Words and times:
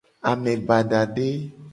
Ame 0.29 0.53
badade. 0.67 1.29